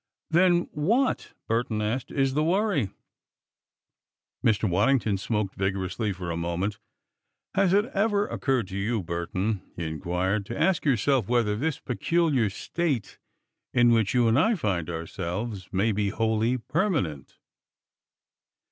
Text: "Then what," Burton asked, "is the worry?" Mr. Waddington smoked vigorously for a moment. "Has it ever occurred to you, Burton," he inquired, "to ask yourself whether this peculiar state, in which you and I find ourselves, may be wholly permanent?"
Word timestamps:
"Then 0.31 0.67
what," 0.71 1.33
Burton 1.47 1.79
asked, 1.79 2.09
"is 2.09 2.33
the 2.33 2.43
worry?" 2.43 2.89
Mr. 4.43 4.67
Waddington 4.67 5.19
smoked 5.19 5.53
vigorously 5.53 6.11
for 6.11 6.31
a 6.31 6.35
moment. 6.35 6.79
"Has 7.53 7.71
it 7.71 7.85
ever 7.93 8.25
occurred 8.25 8.69
to 8.69 8.77
you, 8.79 9.03
Burton," 9.03 9.61
he 9.75 9.85
inquired, 9.85 10.47
"to 10.47 10.59
ask 10.59 10.85
yourself 10.85 11.27
whether 11.27 11.55
this 11.55 11.79
peculiar 11.79 12.49
state, 12.49 13.19
in 13.75 13.91
which 13.91 14.15
you 14.15 14.27
and 14.27 14.39
I 14.39 14.55
find 14.55 14.89
ourselves, 14.89 15.69
may 15.71 15.91
be 15.91 16.09
wholly 16.09 16.57
permanent?" 16.57 17.37